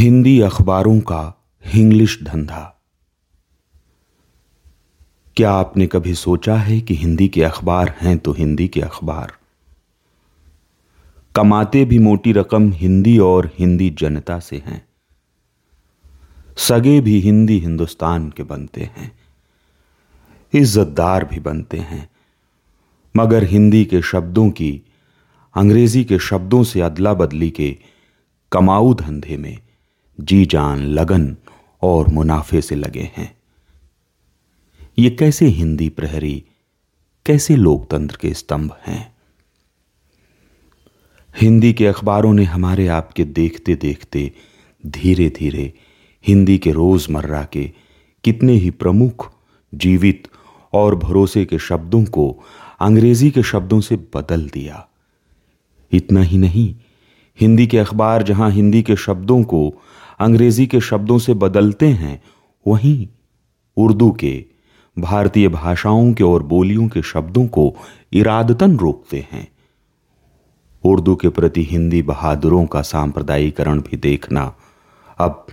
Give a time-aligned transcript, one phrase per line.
[0.00, 2.82] हिंदी अखबारों का हिंग्लिश धंधा।
[5.36, 9.32] क्या आपने कभी सोचा है कि हिंदी के अखबार हैं तो हिंदी के अखबार?
[11.36, 14.88] कमाते भी मोटी रकम हिंदी और हिंदी जनता से हैं।
[16.56, 19.18] सगे भी हिंदी हिंदुस्तान के बनते हैं।
[20.54, 22.10] इज्जतदार भी बनते हैं।
[23.16, 24.82] मगर हिंदी के शब्दों की,
[25.54, 27.76] अंग्रेज़ी के शब्दों से अदला बदली के
[28.52, 29.58] कमाऊ धंधे में
[30.20, 31.36] जी जान, लगन
[31.82, 33.36] और मुनाफे से लगे हैं।
[34.98, 36.44] ये कैसे हिंदी प्रहरी,
[37.26, 39.14] कैसे लोकतंत्र के स्तंभ हैं?
[41.40, 44.32] हिंदी के अखबारों ने हमारे आपके देखते देखते
[44.86, 45.72] धीरे धीरे
[46.26, 47.72] हिंदी के रोज़मर्रा के
[48.24, 49.32] कितने ही प्रमुख,
[49.74, 50.28] जीवित
[50.72, 52.44] और भरोसे के शब्दों को
[52.80, 54.88] अंग्रेज़ी के शब्दों से बदल दिया।
[55.92, 56.74] इतना ही नहीं,
[57.40, 59.74] हिंदी के अखबार जहाँ हिंदी के शब्दों को
[60.20, 62.22] अंग्रेज़ी के शब्दों से बदलते हैं,
[62.66, 63.06] वहीं
[63.76, 64.32] उर्दू के
[64.96, 67.72] भारतीय भाषाओं के और बोलियों के शब्दों को
[68.12, 69.46] इरादतन रोकते हैं।
[70.84, 74.52] उर्दू के प्रति हिंदी बहादुरों का सांप्रदायिकरण भी देखना
[75.18, 75.46] अब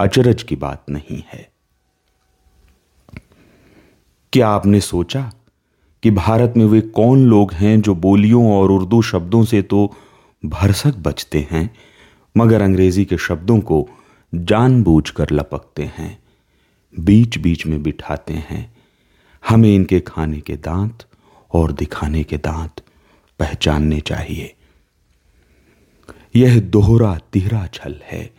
[0.00, 1.48] अचरज की बात नहीं है।
[4.32, 5.30] क्या आपने सोचा
[6.02, 9.92] कि भारत में वे कौन लोग हैं जो बोलियों और उर्दू शब्दों से तो
[10.42, 11.70] भरसक बचते हैं,
[12.34, 13.86] मगर अंग्रेज़ी के शब्दों को
[14.34, 16.18] जानबूझकर लपकते हैं
[17.00, 18.74] बीच बीच में बिठाते हैं।
[19.48, 21.04] हमें इनके खाने के दांत
[21.52, 22.82] और दिखाने के दांत
[23.38, 24.54] पहचानने चाहिए।
[26.36, 28.30] यह दोहरा तिहरा छल है,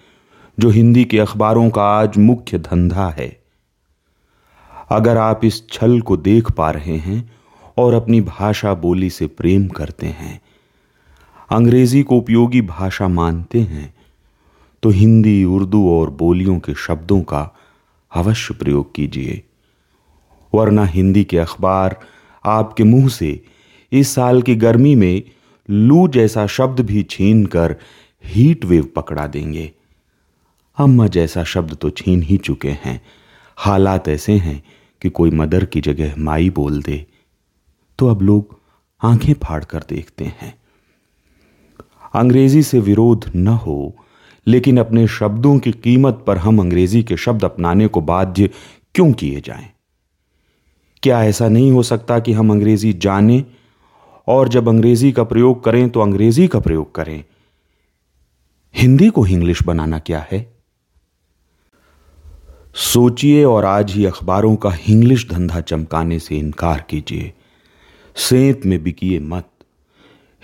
[0.59, 3.42] जो हिंदी के अखबारों का आज मुख्य धंधा है।
[4.89, 7.31] अगर आप इस छल को देख पा रहे हैं
[7.78, 10.42] और अपनी भाषा बोली से प्रेम करते हैं,
[11.50, 13.94] अंग्रेज़ी को उपयोगी भाषा मानते हैं
[14.83, 17.55] तो हिंदी, उर्दू और बोलियों के शब्दों का
[18.15, 19.43] अवश्य प्रयोग कीजिए।
[20.55, 21.99] वरना हिंदी के अखबार
[22.45, 23.43] आपके मुँह से
[23.91, 25.23] इस साल की गर्मी में
[25.70, 27.75] लू जैसा शब्द भी छीन कर
[28.25, 29.71] हीट वेव पकड़ा देंगे।
[30.77, 33.02] अम्मा जैसा शब्द तो छीन ही चुके हैं।
[33.58, 34.64] हालात ऐसे हैं
[35.02, 37.05] कि कोई मदर की जगह माई बोल दे।
[37.99, 38.59] तो अब लोग
[39.02, 40.53] आँखें फाड़ कर देखते हैं।
[42.15, 43.95] अंग्रेज़ी से विरोध न हो
[44.47, 48.49] लेकिन अपने शब्दों की कीमत पर हम अंग्रेज़ी के शब्द अपनाने को बाध्य
[48.95, 49.69] क्यों किए जाएँ?
[51.03, 53.45] क्या ऐसा नहीं हो सकता कि हम अंग्रेज़ी जानें
[54.27, 57.23] और जब अंग्रेज़ी का प्रयोग करें तो अंग्रेज़ी का प्रयोग करें?
[58.75, 60.53] हिंदी को इंग्लिश बनाना क्या है?
[62.75, 67.33] सोचिए और आज ही अखबारों का इंग्लिश धंधा चमकाने से इनकार कीजिए।
[68.15, 69.49] सेंत में बिकिए मत।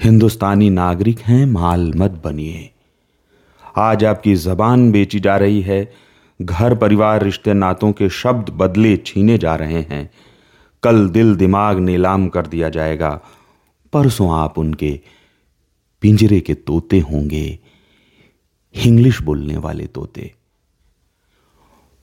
[0.03, 2.73] हिंदुस्तानी नागरिक हैं, माल मत बनिए।
[3.77, 5.93] आज आपकी जबान बेची जा रही है।
[6.41, 10.09] घर परिवार रिश्ते नातों के शब्द बदले छीने जा रहे हैं।
[10.83, 13.21] कल दिल दिमाग नीलाम कर दिया जाएगा।
[13.93, 14.99] परसों आप उनके
[16.01, 17.59] पिंजरे के तोते होंगे।
[18.85, 20.33] इंग्लिश बोलने वाले तोते।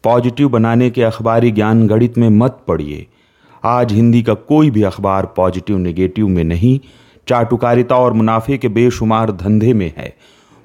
[0.05, 3.07] पॉजिटिव बनाने के अखबारी ज्ञान गणित में मत पड़िए
[3.65, 6.81] आज हिंदी का कोई भी अखबार पॉजिटिव, नेगेटिव में नहीं।
[7.29, 10.17] चाटुकारिता और मुनाफे के बेशुमार धंधे में है।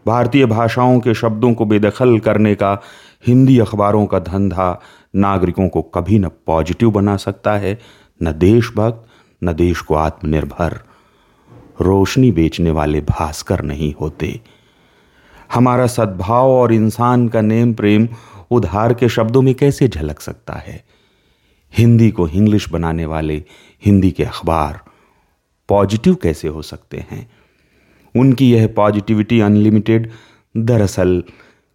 [0.09, 2.81] भारतीय भाषाओं के शब्दों को बेदखल करने का
[3.27, 4.81] हिंदी अखबारों का धंधा
[5.15, 7.79] नागरिकों को कभी न पॉजिटिव बना सकता है,
[8.23, 9.07] न देशभक्त,
[9.43, 10.79] न देश को आत्मनिर्भर।
[11.81, 14.41] रोशनी बेचने वाले भास्कर नहीं होते।
[15.53, 18.07] हमारा सद्भाव और इंसान का नेम प्रेम
[18.51, 20.83] उधार के शब्दों में कैसे झलक सकता है?
[21.77, 23.43] हिंदी को इंग्लिश बनाने वाले
[23.85, 24.79] हिंदी के अखबार
[25.69, 27.38] पॉजिटिव कैसे हो सकते हैं?
[28.19, 30.09] उनकी यह पॉजिटिविटी अनलिमिटेड
[30.57, 31.23] दरअसल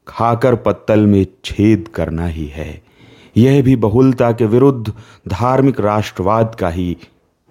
[0.09, 2.83] खाकर पत्तल में छेद करना ही है।
[3.37, 4.93] यह भी बहुलता के विरुद्ध
[5.29, 6.97] धार्मिक राष्ट्रवाद का ही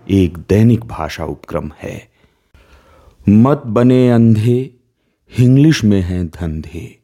[0.10, 2.08] एक दैनिक भाषा उपक्रम है।
[3.30, 4.74] मत बने अंधे
[5.40, 7.03] इंग्लिश में हैं धंधे।